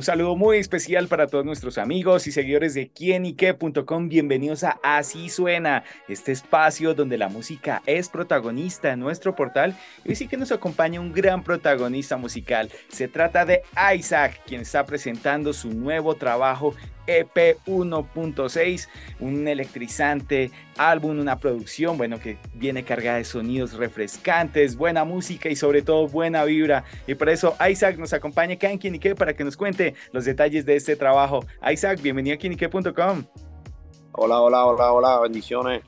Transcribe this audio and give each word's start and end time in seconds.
Un 0.00 0.04
saludo 0.04 0.34
muy 0.34 0.56
especial 0.56 1.08
para 1.08 1.26
todos 1.26 1.44
nuestros 1.44 1.76
amigos 1.76 2.26
y 2.26 2.32
seguidores 2.32 2.72
de 2.72 2.88
quienique.com. 2.88 4.08
Bienvenidos 4.08 4.64
a 4.64 4.80
Así 4.82 5.28
Suena, 5.28 5.84
este 6.08 6.32
espacio 6.32 6.94
donde 6.94 7.18
la 7.18 7.28
música 7.28 7.82
es 7.84 8.08
protagonista 8.08 8.92
en 8.92 9.00
nuestro 9.00 9.36
portal. 9.36 9.76
Y 10.06 10.08
hoy 10.08 10.14
sí 10.14 10.26
que 10.26 10.38
nos 10.38 10.52
acompaña 10.52 11.02
un 11.02 11.12
gran 11.12 11.44
protagonista 11.44 12.16
musical. 12.16 12.70
Se 12.88 13.08
trata 13.08 13.44
de 13.44 13.60
Isaac, 13.94 14.40
quien 14.46 14.62
está 14.62 14.86
presentando 14.86 15.52
su 15.52 15.68
nuevo 15.68 16.14
trabajo 16.14 16.74
EP 17.06 17.58
1.6, 17.66 18.88
un 19.20 19.48
electrizante 19.48 20.50
álbum, 20.76 21.18
una 21.18 21.38
producción, 21.38 21.96
bueno, 21.98 22.18
que 22.18 22.38
viene 22.54 22.84
cargada 22.84 23.18
de 23.18 23.24
sonidos 23.24 23.74
refrescantes, 23.74 24.76
buena 24.76 25.04
música 25.04 25.48
y 25.48 25.56
sobre 25.56 25.82
todo 25.82 26.08
buena 26.08 26.44
vibra. 26.44 26.84
Y 27.06 27.14
por 27.14 27.28
eso 27.28 27.56
Isaac 27.68 27.98
nos 27.98 28.12
acompaña 28.12 28.54
acá 28.54 28.70
en 28.70 28.78
Kinique 28.78 29.14
para 29.14 29.34
que 29.34 29.44
nos 29.44 29.56
cuente 29.56 29.94
los 30.12 30.24
detalles 30.24 30.64
de 30.64 30.76
este 30.76 30.96
trabajo. 30.96 31.44
Isaac, 31.70 32.00
bienvenido 32.02 32.34
a 32.34 32.38
Kinique.com. 32.38 33.24
Hola, 34.12 34.40
hola, 34.40 34.66
hola, 34.66 34.92
hola, 34.92 35.20
bendiciones. 35.20 35.82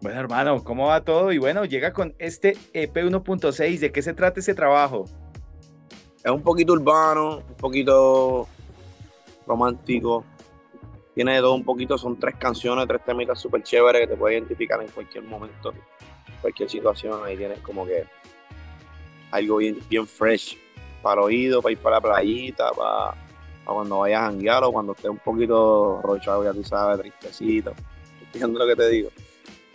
Bueno, 0.00 0.18
hermano, 0.18 0.64
¿cómo 0.64 0.86
va 0.86 1.00
todo? 1.02 1.30
Y 1.30 1.38
bueno, 1.38 1.64
llega 1.64 1.92
con 1.92 2.14
este 2.18 2.56
EP 2.72 2.94
1.6. 2.96 3.78
¿De 3.78 3.92
qué 3.92 4.02
se 4.02 4.12
trata 4.14 4.40
ese 4.40 4.52
trabajo? 4.52 5.04
Es 6.24 6.30
un 6.30 6.42
poquito 6.42 6.72
urbano, 6.72 7.38
un 7.38 7.56
poquito 7.56 8.48
romántico. 9.46 10.24
Tiene 11.14 11.34
de 11.34 11.40
todo 11.40 11.54
un 11.54 11.64
poquito, 11.64 11.98
son 11.98 12.18
tres 12.18 12.36
canciones, 12.36 12.86
tres 12.88 13.04
temitas 13.04 13.38
súper 13.38 13.62
chéveres 13.62 14.02
que 14.02 14.06
te 14.08 14.16
puedes 14.16 14.38
identificar 14.38 14.80
en 14.80 14.88
cualquier 14.88 15.24
momento, 15.24 15.74
cualquier 16.40 16.70
situación. 16.70 17.20
Ahí 17.24 17.36
tienes 17.36 17.58
como 17.60 17.84
que 17.84 18.04
algo 19.30 19.56
bien, 19.56 19.78
bien 19.88 20.06
fresh 20.06 20.58
para 21.02 21.20
el 21.20 21.26
oído, 21.26 21.60
para 21.60 21.72
ir 21.72 21.78
para 21.78 21.96
la 21.96 22.00
playita, 22.00 22.70
para, 22.70 23.14
cuando 23.64 23.98
vayas 23.98 24.22
a 24.22 24.24
janguear 24.26 24.64
o 24.64 24.72
cuando 24.72 24.92
estés 24.92 25.10
un 25.10 25.18
poquito 25.18 26.00
rochado, 26.02 26.44
ya 26.44 26.52
tú 26.52 26.64
sabes, 26.64 27.00
tristecito. 27.00 27.74
Entiendo 28.22 28.58
lo 28.58 28.66
que 28.66 28.76
te 28.76 28.88
digo. 28.88 29.10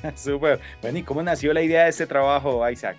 Súper. 0.15 0.59
Bueno, 0.81 0.97
¿y 0.97 1.03
cómo 1.03 1.21
nació 1.21 1.53
la 1.53 1.61
idea 1.61 1.83
de 1.83 1.89
este 1.89 2.07
trabajo, 2.07 2.67
Isaac? 2.69 2.97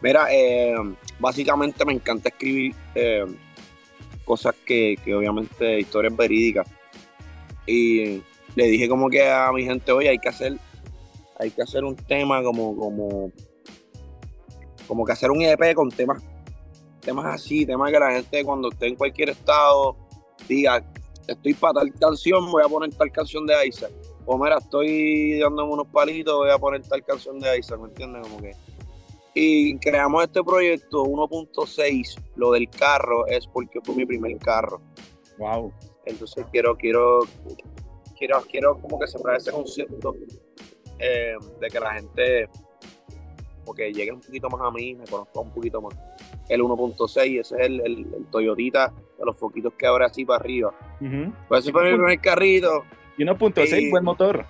Mira, 0.00 0.28
eh, 0.30 0.74
básicamente 1.18 1.84
me 1.84 1.92
encanta 1.92 2.28
escribir 2.28 2.74
eh, 2.94 3.26
cosas 4.28 4.54
que, 4.66 4.96
obviamente 5.16 5.80
historias 5.80 6.14
verídicas. 6.14 6.68
Y 7.66 8.22
le 8.54 8.66
dije 8.66 8.88
como 8.88 9.08
que 9.08 9.26
a 9.28 9.50
mi 9.52 9.64
gente, 9.64 9.90
oye, 9.90 10.10
hay 10.10 10.18
que 10.18 10.28
hacer, 10.28 10.58
hay 11.38 11.50
que 11.50 11.62
hacer 11.62 11.82
un 11.82 11.96
tema 11.96 12.42
como, 12.42 12.76
como, 12.76 13.32
como 14.86 15.04
que 15.06 15.12
hacer 15.12 15.30
un 15.30 15.40
EP 15.40 15.74
con 15.74 15.88
temas, 15.88 16.22
temas 17.00 17.24
así, 17.34 17.64
temas 17.64 17.90
que 17.90 17.98
la 17.98 18.12
gente 18.12 18.44
cuando 18.44 18.68
esté 18.68 18.88
en 18.88 18.96
cualquier 18.96 19.30
estado 19.30 19.96
diga, 20.46 20.84
estoy 21.26 21.54
para 21.54 21.80
tal 21.80 21.92
canción, 21.94 22.50
voy 22.50 22.62
a 22.62 22.68
poner 22.68 22.90
tal 22.94 23.10
canción 23.10 23.46
de 23.46 23.66
Isaac. 23.66 23.92
O 24.26 24.36
mira, 24.36 24.58
estoy 24.58 25.38
dándome 25.38 25.72
unos 25.72 25.86
palitos, 25.86 26.36
voy 26.36 26.50
a 26.50 26.58
poner 26.58 26.82
tal 26.82 27.02
canción 27.02 27.40
de 27.40 27.58
Isaac, 27.58 27.80
¿me 27.80 27.88
entiendes? 27.88 28.28
Como 28.28 28.42
que 28.42 28.52
y 29.40 29.78
creamos 29.78 30.24
este 30.24 30.42
proyecto 30.42 31.04
1.6. 31.04 32.20
Lo 32.34 32.50
del 32.50 32.68
carro 32.68 33.24
es 33.28 33.46
porque 33.46 33.78
fue 33.84 33.94
mi 33.94 34.04
primer 34.04 34.36
carro. 34.38 34.80
Wow. 35.38 35.72
Entonces 36.06 36.44
quiero, 36.50 36.76
quiero, 36.76 37.20
quiero, 38.18 38.42
quiero 38.50 38.80
como 38.80 38.98
que 38.98 39.06
sembrar 39.06 39.36
ese 39.36 39.52
concepto 39.52 40.16
eh, 40.98 41.36
de 41.60 41.68
que 41.68 41.78
la 41.78 41.94
gente 41.94 42.48
porque 43.64 43.92
llegue 43.92 44.10
un 44.10 44.20
poquito 44.20 44.48
más 44.48 44.60
a 44.62 44.70
mí, 44.72 44.96
me 44.96 45.04
conozca 45.04 45.38
un 45.38 45.52
poquito 45.52 45.82
más. 45.82 45.94
El 46.48 46.62
1.6, 46.62 47.38
ese 47.38 47.38
es 47.38 47.52
el, 47.52 47.80
el, 47.82 48.26
Toyotita 48.32 48.92
de 49.18 49.24
los 49.24 49.38
foquitos 49.38 49.72
que 49.74 49.86
abre 49.86 50.06
así 50.06 50.24
para 50.24 50.40
arriba. 50.40 50.74
Pues 51.46 51.60
ese 51.60 51.70
fue 51.70 51.84
mi 51.84 51.96
primer 51.96 52.20
carrito. 52.20 52.84
Y 53.16 53.24
1.6, 53.24 53.90
buen 53.90 54.02
motor. 54.02 54.44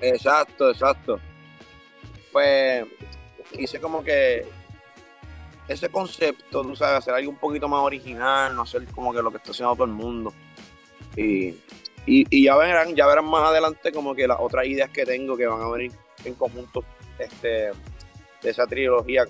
exacto, 0.00 0.70
exacto. 0.70 1.18
Pues 2.30 2.86
hice 3.52 3.80
como 3.80 4.02
que 4.02 4.46
ese 5.66 5.88
concepto, 5.90 6.62
tú 6.62 6.74
sabes, 6.74 6.98
hacer 6.98 7.14
algo 7.14 7.30
un 7.30 7.36
poquito 7.36 7.68
más 7.68 7.80
original, 7.80 8.54
no 8.54 8.62
hacer 8.62 8.86
como 8.86 9.12
que 9.12 9.22
lo 9.22 9.30
que 9.30 9.36
está 9.36 9.50
haciendo 9.50 9.74
todo 9.74 9.84
el 9.84 9.92
mundo. 9.92 10.32
Y, 11.16 11.54
y, 12.06 12.44
ya 12.44 12.56
verán, 12.56 12.94
ya 12.94 13.06
verán 13.06 13.26
más 13.26 13.44
adelante 13.50 13.92
como 13.92 14.14
que 14.14 14.26
las 14.26 14.38
otras 14.40 14.66
ideas 14.66 14.90
que 14.90 15.04
tengo 15.04 15.36
que 15.36 15.46
van 15.46 15.60
a 15.60 15.68
venir 15.68 15.92
en 16.24 16.34
conjunto 16.34 16.84
este, 17.18 17.70
de 18.42 18.50
esa 18.50 18.66
trilogía. 18.66 19.24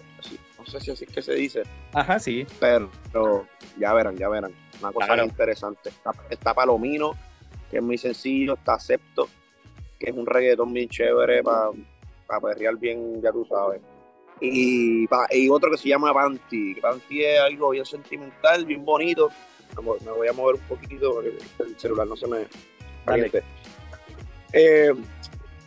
no 0.58 0.66
sé 0.66 0.80
si 0.80 0.90
así 0.92 1.04
es 1.04 1.12
que 1.12 1.22
se 1.22 1.34
dice. 1.34 1.62
Ajá, 1.92 2.20
sí. 2.20 2.46
Pero, 2.60 2.88
ya 3.78 3.92
verán, 3.92 4.16
ya 4.16 4.28
verán. 4.28 4.52
Una 4.80 4.92
cosa 4.92 5.24
interesante. 5.24 5.90
Está, 6.30 6.54
Palomino, 6.54 7.12
que 7.68 7.78
es 7.78 7.82
muy 7.82 7.98
sencillo, 7.98 8.54
está 8.54 8.74
Acepto, 8.74 9.28
que 9.98 10.10
es 10.10 10.16
un 10.16 10.26
reggaetón 10.26 10.72
bien 10.72 10.88
chévere 10.88 11.42
para 11.42 11.70
para 12.28 12.40
perrear 12.40 12.76
bien, 12.76 13.20
ya 13.22 13.32
tú 13.32 13.44
sabes. 13.48 13.80
Y, 14.40 15.08
y 15.32 15.48
otro 15.48 15.70
que 15.70 15.78
se 15.78 15.88
llama 15.88 16.12
Panty. 16.12 16.74
Panty 16.76 17.24
es 17.24 17.40
algo 17.40 17.70
bien 17.70 17.84
sentimental, 17.84 18.64
bien 18.64 18.84
bonito. 18.84 19.30
Me 19.76 20.10
voy 20.10 20.28
a 20.28 20.32
mover 20.32 20.56
un 20.56 20.62
poquito 20.62 21.14
porque 21.14 21.38
el 21.58 21.78
celular 21.78 22.06
no 22.06 22.16
se 22.16 22.26
me 22.26 22.46
caliente. 23.04 23.42
Eh, 24.52 24.92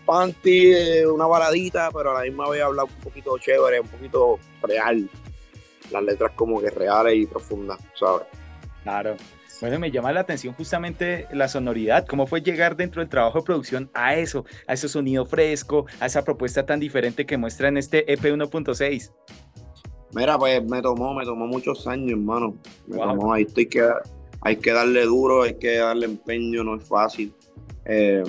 Panty 0.05 0.71
es 0.71 1.05
una 1.05 1.27
baladita, 1.27 1.89
pero 1.91 2.11
a 2.11 2.19
la 2.19 2.21
misma 2.21 2.49
vez 2.49 2.61
habla 2.61 2.83
un 2.83 2.95
poquito 3.03 3.37
chévere, 3.37 3.79
un 3.79 3.87
poquito 3.87 4.39
real. 4.63 5.09
Las 5.91 6.03
letras 6.03 6.31
como 6.35 6.61
que 6.61 6.69
reales 6.69 7.15
y 7.15 7.25
profundas, 7.25 7.79
¿sabes? 7.97 8.27
Claro. 8.83 9.15
Bueno, 9.59 9.79
me 9.79 9.91
llama 9.91 10.11
la 10.11 10.21
atención 10.21 10.53
justamente 10.53 11.27
la 11.31 11.47
sonoridad, 11.47 12.05
cómo 12.07 12.25
fue 12.25 12.41
llegar 12.41 12.75
dentro 12.75 13.01
del 13.01 13.09
trabajo 13.09 13.39
de 13.39 13.45
producción 13.45 13.91
a 13.93 14.15
eso, 14.15 14.45
a 14.67 14.73
ese 14.73 14.87
sonido 14.87 15.25
fresco, 15.25 15.85
a 15.99 16.05
esa 16.05 16.23
propuesta 16.23 16.65
tan 16.65 16.79
diferente 16.79 17.25
que 17.25 17.37
muestra 17.37 17.67
en 17.67 17.77
este 17.77 18.11
EP 18.11 18.21
1.6. 18.21 19.11
Mira, 20.13 20.37
pues 20.37 20.63
me 20.63 20.81
tomó, 20.81 21.13
me 21.13 21.23
tomó 21.25 21.47
muchos 21.47 21.87
años, 21.87 22.11
hermano. 22.11 22.57
Me 22.87 22.97
tomó, 22.97 23.33
ahí 23.33 23.43
estoy 23.43 23.67
que, 23.67 23.87
hay 24.41 24.55
que 24.57 24.71
darle 24.71 25.05
duro, 25.05 25.43
hay 25.43 25.53
que 25.55 25.77
darle 25.77 26.05
empeño, 26.05 26.63
no 26.63 26.75
es 26.75 26.87
fácil. 26.87 27.33
Eh, 27.85 28.23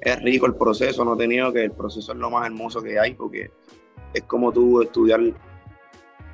es 0.00 0.22
rico 0.22 0.46
el 0.46 0.54
proceso, 0.54 1.04
no 1.04 1.14
he 1.14 1.18
tenido 1.18 1.52
que 1.52 1.64
el 1.64 1.72
proceso 1.72 2.12
es 2.12 2.18
lo 2.18 2.30
más 2.30 2.46
hermoso 2.46 2.82
que 2.82 2.98
hay, 2.98 3.14
porque 3.14 3.50
es 4.14 4.22
como 4.22 4.52
tú 4.52 4.82
estudiar 4.82 5.20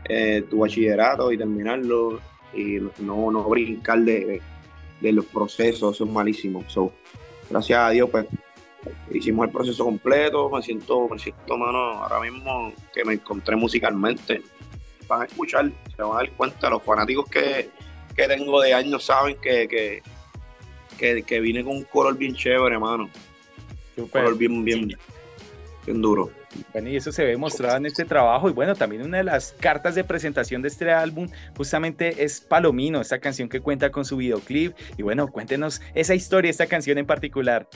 eh, 0.09 0.45
tu 0.49 0.59
bachillerato 0.59 1.33
y 1.33 1.39
terminarlo 1.39 2.21
y 2.55 2.79
no, 2.99 3.31
no 3.31 3.45
brincar 3.45 4.01
de, 4.01 4.41
los 5.01 5.27
procesos, 5.27 5.97
eso 5.97 6.05
es 6.05 6.11
malísimo. 6.11 6.65
gracias 7.51 7.79
a 7.79 7.91
Dios, 7.91 8.09
pues 8.11 8.27
hicimos 9.13 9.47
el 9.47 9.53
proceso 9.53 9.85
completo, 9.85 10.51
me 10.51 10.63
siento, 10.63 11.09
me 11.09 11.19
siento, 11.19 11.57
mano, 11.57 11.79
ahora 11.79 12.21
mismo 12.21 12.73
que 12.93 13.05
me 13.05 13.15
encontré 13.15 13.57
musicalmente. 13.57 14.43
Van 15.09 15.23
a 15.23 15.25
escuchar, 15.25 15.71
se 15.95 16.03
van 16.03 16.13
a 16.13 16.15
dar 16.17 16.31
cuenta, 16.33 16.71
los 16.71 16.83
fanáticos 16.83 17.29
que, 17.29 17.71
tengo 18.15 18.61
de 18.61 18.75
años 18.75 19.05
saben 19.05 19.37
que, 19.41 19.69
que, 20.99 21.23
que, 21.23 21.41
vine 21.41 21.65
con 21.65 21.77
un 21.77 21.85
color 21.85 22.17
bien 22.17 22.35
chévere, 22.35 22.75
hermano. 22.75 23.09
Un 23.97 24.09
color 24.09 24.37
bien, 24.37 24.65
bien, 24.65 24.97
bien 25.87 26.03
duro. 26.03 26.31
Bueno, 26.73 26.89
y 26.89 26.97
eso 26.97 27.13
se 27.13 27.25
ve 27.25 27.37
mostrado 27.37 27.77
en 27.77 27.87
este 27.87 28.05
trabajo. 28.05 28.49
Y 28.49 28.53
bueno, 28.53 28.75
también 28.75 29.03
una 29.03 29.19
de 29.19 29.25
las 29.25 29.53
cartas 29.53 29.95
de 29.95 30.05
presentación 30.05 30.63
de 30.63 30.69
este 30.69 30.91
álbum 30.91 31.29
justamente 31.57 32.23
es 32.23 32.41
Palomino, 32.41 33.01
esta 33.01 33.19
canción 33.19 33.49
que 33.49 33.61
cuenta 33.61 33.91
con 33.91 34.05
su 34.05 34.17
videoclip. 34.17 34.75
Y 34.97 35.03
bueno, 35.03 35.29
cuéntenos 35.29 35.81
esa 35.95 36.15
historia, 36.15 36.51
esta 36.51 36.67
canción 36.67 36.99
en 36.99 37.07
particular. 37.07 37.69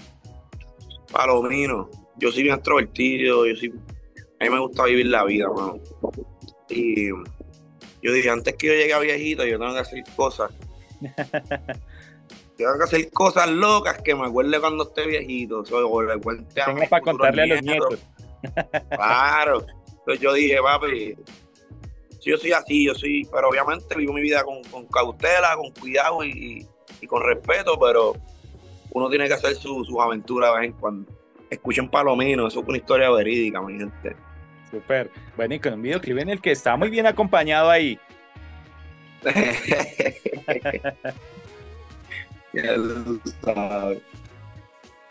Palomino, 1.12 1.90
yo 2.16 2.32
soy 2.32 2.42
bien 2.42 2.54
extrovertido, 2.56 3.46
yo 3.46 3.56
soy, 3.56 3.72
a 4.40 4.44
mí 4.44 4.50
me 4.50 4.60
gusta 4.60 4.84
vivir 4.84 5.06
la 5.06 5.24
vida, 5.24 5.48
mano. 5.48 5.80
Y 6.68 7.10
yo 8.02 8.12
dije, 8.12 8.30
antes 8.30 8.54
que 8.54 8.66
yo 8.66 8.72
llegue 8.72 8.92
a 8.92 8.98
viejito, 8.98 9.44
yo 9.44 9.58
tengo 9.58 9.72
que 9.72 9.80
hacer 9.80 10.04
cosas. 10.14 10.50
tengo 12.56 12.78
que 12.78 12.84
hacer 12.84 13.10
cosas 13.10 13.48
locas 13.50 14.00
que 14.02 14.14
me 14.14 14.26
acuerde 14.26 14.60
cuando 14.60 14.84
esté 14.84 15.06
viejito. 15.06 15.62
Tengo 15.62 15.90
para 16.88 17.02
contarle 17.02 17.42
a 17.42 17.46
los 17.46 17.62
nietos. 17.62 18.00
Claro. 18.90 19.64
Entonces 19.88 20.20
yo 20.20 20.32
dije, 20.34 20.58
papi, 20.62 21.14
si 22.20 22.30
yo 22.30 22.38
soy 22.38 22.52
así, 22.52 22.86
yo 22.86 22.94
soy, 22.94 23.28
pero 23.32 23.48
obviamente 23.48 23.94
vivo 23.96 24.12
mi 24.12 24.20
vida 24.20 24.44
con, 24.44 24.86
cautela, 24.86 25.56
con 25.56 25.70
cuidado 25.72 26.24
y, 26.24 26.66
con 27.08 27.22
respeto, 27.22 27.78
pero 27.78 28.14
uno 28.90 29.08
tiene 29.08 29.28
que 29.28 29.34
hacer 29.34 29.54
sus 29.54 29.88
aventuras 30.00 30.52
de 30.54 30.60
vez 30.60 30.70
en 30.70 30.76
cuando. 30.78 31.12
Escuchen 31.50 31.88
Palomino, 31.88 32.48
eso 32.48 32.60
es 32.60 32.68
una 32.68 32.78
historia 32.78 33.10
verídica, 33.10 33.62
mi 33.62 33.78
gente. 33.78 34.16
Súper. 34.70 35.10
Bueno, 35.36 35.54
y 35.54 35.60
con 35.60 35.74
un 35.74 35.82
videoclip 35.82 36.18
en 36.18 36.30
el 36.30 36.40
que 36.40 36.50
está 36.52 36.76
muy 36.76 36.90
bien 36.90 37.06
acompañado 37.06 37.70
ahí. 37.70 37.98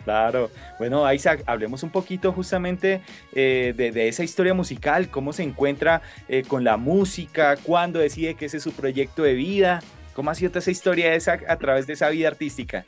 Claro. 0.05 0.51
Bueno, 0.77 1.11
Isaac, 1.11 1.43
hablemos 1.47 1.81
un 1.81 1.89
poquito 1.89 2.31
justamente 2.31 3.01
eh, 3.33 3.73
de, 3.75 4.07
esa 4.07 4.23
historia 4.23 4.53
musical, 4.53 5.09
cómo 5.09 5.33
se 5.33 5.41
encuentra 5.41 6.03
eh, 6.29 6.43
con 6.47 6.63
la 6.63 6.77
música, 6.77 7.57
cuándo 7.57 7.97
decide 7.99 8.35
que 8.35 8.45
ese 8.45 8.57
es 8.57 8.63
su 8.63 8.71
proyecto 8.71 9.23
de 9.23 9.33
vida, 9.33 9.81
cómo 10.13 10.29
ha 10.29 10.35
sido 10.35 10.51
toda 10.51 10.59
esa 10.59 10.69
historia 10.69 11.15
esa, 11.15 11.39
a 11.47 11.57
través 11.57 11.87
de 11.87 11.93
esa 11.93 12.09
vida 12.09 12.27
artística. 12.27 12.85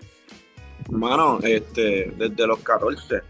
Hermano, 0.88 1.40
este, 1.42 2.14
desde 2.16 2.46
los 2.46 2.60
14, 2.60 3.22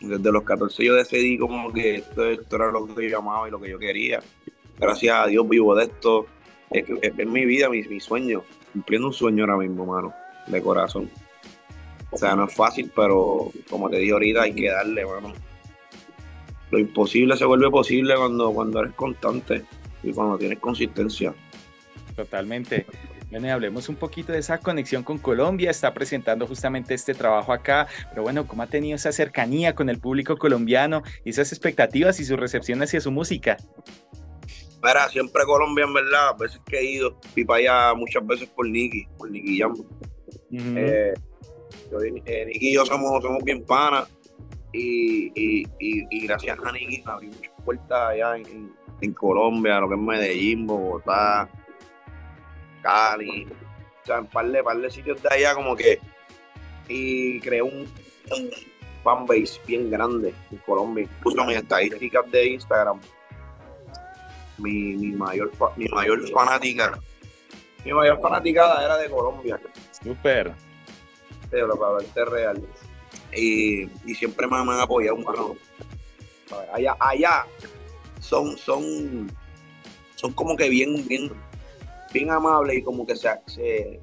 desde 0.00 0.32
los 0.32 0.42
14 0.42 0.84
yo 0.84 0.94
decidí 0.94 1.38
como 1.38 1.72
que 1.72 1.96
esto, 1.96 2.56
era 2.56 2.70
lo 2.70 2.94
que 2.94 3.08
yo 3.08 3.18
amaba 3.18 3.48
y 3.48 3.50
lo 3.50 3.58
que 3.58 3.70
yo 3.70 3.78
quería. 3.78 4.20
Gracias 4.78 5.16
a 5.18 5.26
Dios 5.28 5.48
vivo 5.48 5.74
de 5.74 5.84
esto. 5.84 6.26
Es, 6.70 7.14
mi 7.26 7.46
vida, 7.46 7.70
mi, 7.70 7.82
mi 7.84 8.00
sueño, 8.00 8.44
cumpliendo 8.74 9.08
un 9.08 9.14
sueño 9.14 9.44
ahora 9.44 9.56
mismo, 9.56 9.84
hermano, 9.84 10.14
de 10.46 10.60
corazón. 10.60 11.10
O 12.14 12.16
sea, 12.16 12.36
no 12.36 12.44
es 12.44 12.54
fácil, 12.54 12.92
pero 12.94 13.50
como 13.68 13.90
te 13.90 13.98
dije 13.98 14.12
ahorita, 14.12 14.42
hay 14.42 14.54
que 14.54 14.70
darle, 14.70 15.04
mano. 15.04 15.34
Lo 16.70 16.78
imposible 16.78 17.36
se 17.36 17.44
vuelve 17.44 17.68
posible 17.70 18.14
cuando, 18.14 18.52
cuando 18.52 18.80
eres 18.80 18.94
constante 18.94 19.64
y 20.04 20.12
cuando 20.12 20.38
tienes 20.38 20.60
consistencia. 20.60 21.34
Totalmente. 22.14 22.86
Bueno, 23.30 23.48
y 23.48 23.50
hablemos 23.50 23.88
un 23.88 23.96
poquito 23.96 24.30
de 24.30 24.38
esa 24.38 24.58
conexión 24.58 25.02
con 25.02 25.18
Colombia. 25.18 25.72
Está 25.72 25.92
presentando 25.92 26.46
justamente 26.46 26.94
este 26.94 27.14
trabajo 27.14 27.52
acá, 27.52 27.88
pero 28.10 28.22
bueno, 28.22 28.46
¿cómo 28.46 28.62
ha 28.62 28.68
tenido 28.68 28.94
esa 28.94 29.10
cercanía 29.10 29.74
con 29.74 29.88
el 29.88 29.98
público 29.98 30.36
colombiano 30.36 31.02
y 31.24 31.30
esas 31.30 31.50
expectativas 31.50 32.20
y 32.20 32.24
su 32.24 32.36
recepción 32.36 32.80
hacia 32.80 33.00
su 33.00 33.10
música? 33.10 33.56
Mira, 34.84 35.08
siempre 35.08 35.42
Colombia, 35.46 35.84
en 35.84 35.94
verdad, 35.94 36.28
a 36.28 36.32
veces 36.34 36.60
que 36.64 36.78
he 36.78 36.84
ido, 36.84 37.18
fui 37.32 37.44
para 37.44 37.58
allá 37.58 37.94
muchas 37.94 38.24
veces 38.24 38.48
por 38.50 38.68
Nicky, 38.68 39.04
por 39.18 39.28
Nicky 39.28 39.58
Jam. 39.58 39.74
Eh, 40.52 41.14
Nicky 42.46 42.70
y 42.70 42.74
yo 42.74 42.84
somos, 42.84 43.22
somos 43.22 43.42
bien 43.44 43.64
panas 43.64 44.08
y, 44.72 45.64
gracias 46.26 46.58
a 46.58 46.72
Nicky 46.72 47.02
abrí 47.06 47.28
muchas 47.28 47.52
puertas 47.64 48.10
allá 48.10 48.36
en, 48.36 49.12
Colombia, 49.12 49.80
lo 49.80 49.88
que 49.88 49.96
es 49.96 50.00
Medellín, 50.00 50.66
Bogotá, 50.66 51.46
Cali, 52.80 53.46
o 54.02 54.06
sea, 54.06 54.16
en 54.16 54.26
par 54.26 54.50
de, 54.50 54.62
par 54.62 54.78
de 54.78 54.90
sitios 54.90 55.22
de 55.22 55.28
allá 55.30 55.54
como 55.54 55.76
que 55.76 56.00
y 56.88 57.38
creé 57.40 57.60
un, 57.60 57.86
fanbase 59.02 59.60
bien 59.66 59.90
grande 59.90 60.34
en 60.50 60.58
Colombia. 60.58 61.06
Incluso 61.18 61.44
mis 61.44 61.58
estadísticas 61.58 62.30
de 62.30 62.46
Instagram, 62.46 63.00
mi, 64.58 64.94
mayor 65.12 65.50
mi 65.76 65.86
mayor 65.86 66.28
fanática, 66.30 66.98
mi 67.84 67.92
mayor 67.92 68.20
fanaticada 68.20 68.84
era 68.84 68.96
de 68.96 69.10
Colombia. 69.10 69.60
Para 71.60 71.90
hablarte 71.90 72.24
real. 72.24 72.62
Y, 73.36 73.86
siempre 74.14 74.46
me, 74.46 74.56
han 74.56 74.80
apoyado, 74.80 75.16
mano. 75.18 75.56
Allá, 76.72 76.96
allá 77.00 77.46
son, 78.20 78.56
son, 78.56 79.30
son 80.14 80.32
como 80.32 80.56
que 80.56 80.68
bien, 80.68 81.06
bien, 81.08 81.30
bien 82.12 82.30
amables 82.30 82.78
y 82.78 82.82
como 82.82 83.06
que 83.06 83.16
se, 83.16 83.28
se 83.46 84.00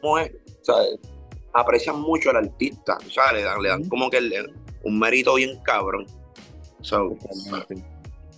¿cómo 0.00 0.18
es? 0.18 0.32
aprecian 1.52 2.00
mucho 2.00 2.30
al 2.30 2.36
artista, 2.36 2.98
Le 3.32 3.42
dan, 3.42 3.62
le 3.62 3.68
dan 3.68 3.88
como 3.88 4.10
que 4.10 4.18
un 4.82 4.98
mérito 4.98 5.34
bien 5.34 5.58
cabrón. 5.62 6.06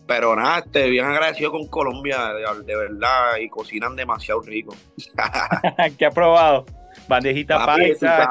pero 0.06 0.36
nada, 0.36 0.58
este, 0.58 0.88
bien 0.88 1.06
agradecido 1.06 1.50
con 1.50 1.66
Colombia, 1.66 2.32
de, 2.64 2.76
verdad, 2.76 3.36
y 3.40 3.48
cocinan 3.48 3.96
demasiado 3.96 4.40
rico. 4.42 4.74
¿Qué 5.98 6.06
ha 6.06 6.10
probado? 6.10 6.66
Bandejita 7.08 7.64
paisa. 7.64 8.30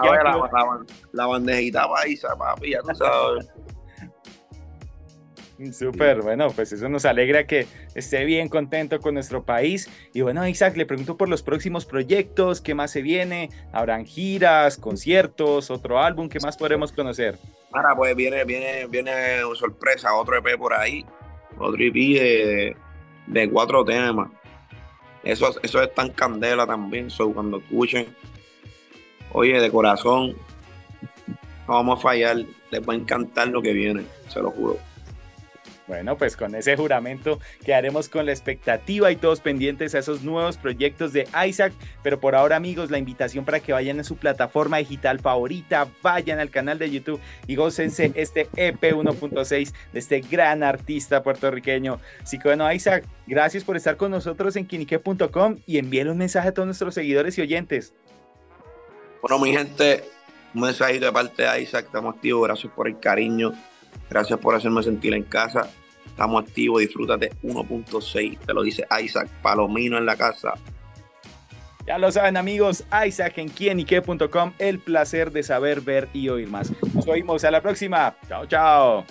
la, 1.12 1.26
bandejita 1.26 1.88
paisa, 1.88 2.36
papi, 2.36 2.72
ya 2.72 2.82
tú 2.82 2.96
sabes. 2.96 3.48
Súper, 5.72 6.22
bueno, 6.22 6.50
pues 6.50 6.74
eso 6.74 6.90
nos 6.90 7.06
alegra 7.06 7.48
que 7.48 7.66
esté 7.94 8.26
bien 8.26 8.50
contento 8.50 9.00
con 9.00 9.14
nuestro 9.14 9.44
país. 9.44 9.90
Y 10.14 10.20
bueno, 10.20 10.46
Isaac, 10.46 10.76
le 10.76 10.86
pregunto 10.86 11.16
por 11.16 11.30
los 11.30 11.42
próximos 11.44 11.86
proyectos, 11.86 12.60
¿qué 12.60 12.76
más 12.76 12.92
se 12.92 13.02
viene? 13.02 13.50
¿Habrán 13.72 14.06
giras, 14.06 14.76
conciertos, 14.76 15.72
otro 15.72 16.00
álbum? 16.00 16.28
¿Qué 16.28 16.40
más 16.42 16.58
podremos 16.58 16.92
conocer? 16.92 17.40
Ahora, 17.72 17.96
pues 17.96 18.14
viene, 18.18 18.44
viene, 18.44 18.86
viene 18.88 19.40
sorpresa, 19.56 20.14
otro 20.14 20.38
EP 20.38 20.58
por 20.58 20.74
ahí, 20.74 21.06
otro 21.58 21.82
EP 21.82 21.94
de, 21.94 22.76
de 23.28 23.50
cuatro 23.50 23.86
temas. 23.86 24.30
Eso, 25.24 25.56
eso 25.64 25.82
es 25.82 25.94
tan 25.94 26.10
candela 26.10 26.68
también, 26.68 27.10
so, 27.10 27.34
cuando 27.34 27.58
escuchen 27.58 28.14
Oye, 29.32 29.60
de 29.60 29.70
corazón, 29.70 30.36
no 31.68 31.74
vamos 31.74 32.00
a 32.00 32.02
fallar. 32.02 32.38
Les 32.72 32.88
va 32.88 32.94
a 32.94 32.96
encantar 32.96 33.48
lo 33.50 33.62
que 33.62 33.74
viene, 33.74 34.04
se 34.28 34.40
lo 34.40 34.52
juro. 34.52 34.78
Bueno, 35.88 36.18
pues 36.18 36.36
con 36.36 36.56
ese 36.56 36.76
juramento 36.76 37.40
quedaremos 37.64 38.10
con 38.10 38.26
la 38.26 38.32
expectativa 38.32 39.12
y 39.12 39.16
todos 39.18 39.40
pendientes 39.40 39.94
a 39.94 40.00
esos 40.00 40.24
nuevos 40.24 40.58
proyectos 40.58 41.14
de 41.14 41.28
Isaac. 41.48 41.74
Pero 42.02 42.20
por 42.20 42.34
ahora, 42.34 42.56
amigos, 42.56 42.90
la 42.90 42.98
invitación 42.98 43.46
para 43.46 43.60
que 43.60 43.72
vayan 43.72 44.00
a 44.00 44.04
su 44.04 44.18
plataforma 44.18 44.78
digital 44.78 45.20
favorita, 45.20 45.88
vayan 46.02 46.40
al 46.40 46.50
canal 46.50 46.80
de 46.80 46.90
YouTube 46.90 47.20
y 47.46 47.56
gócense 47.56 48.12
este 48.16 48.48
EP 48.56 48.82
1.6 48.82 49.74
de 49.94 50.00
este 50.00 50.22
gran 50.22 50.64
artista 50.64 51.22
puertorriqueño. 51.22 52.00
Así 52.22 52.40
que 52.40 52.50
bueno, 52.50 52.72
Isaac, 52.72 53.06
gracias 53.28 53.64
por 53.64 53.78
estar 53.78 53.96
con 53.96 54.10
nosotros 54.10 54.56
en 54.56 54.66
quinique.com 54.66 55.58
y 55.68 55.78
envíale 55.78 56.10
un 56.10 56.18
mensaje 56.18 56.48
a 56.48 56.54
todos 56.54 56.66
nuestros 56.66 56.96
seguidores 56.96 57.38
y 57.38 57.42
oyentes. 57.42 57.94
Bueno, 59.28 59.44
mi 59.44 59.52
gente, 59.52 60.04
un 60.54 60.62
mensajito 60.62 61.08
de 61.08 61.12
parte 61.12 61.42
de 61.42 61.62
Isaac, 61.64 61.86
estamos 61.88 62.14
activos, 62.14 62.48
gracias 62.48 62.72
por 62.72 62.88
el 62.88 63.00
cariño, 63.00 63.54
gracias 64.08 64.38
por 64.38 64.54
hacerme 64.54 64.84
sentir 64.84 65.16
en 65.16 65.24
casa, 65.24 65.68
estamos 66.06 66.44
activos, 66.44 66.82
disfrútate 66.82 67.32
1.6, 67.42 68.38
te 68.46 68.54
lo 68.54 68.62
dice 68.62 68.86
Isaac, 69.04 69.28
Palomino 69.42 69.98
en 69.98 70.06
la 70.06 70.16
casa. 70.16 70.54
Ya 71.88 71.98
lo 71.98 72.12
saben 72.12 72.38
amigos, 72.38 72.84
Isaac 73.04 73.40
en 73.40 73.50
quienique.com, 73.50 74.54
el 74.60 74.78
placer 74.78 75.32
de 75.32 75.42
saber, 75.42 75.82
ver 75.82 76.08
y 76.14 76.30
oír 76.30 76.48
más. 76.48 76.72
Nos 76.94 77.08
vemos 77.08 77.44
a 77.44 77.50
la 77.50 77.62
próxima. 77.62 78.16
Chao, 78.28 78.46
chao. 78.46 79.06